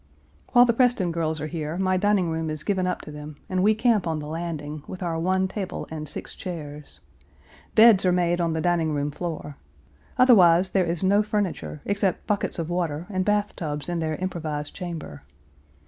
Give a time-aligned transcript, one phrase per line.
[0.53, 3.61] While the Preston girls are here, my dining room is given up to them, and
[3.61, 6.99] we camp on the landing, with our one table and six chairs.
[7.75, 9.57] Beds are made on the dining room floor.
[10.17, 14.73] Otherwise there is no furniture, except buckets of water and bath tubs in their improvised
[14.73, 15.21] chamber.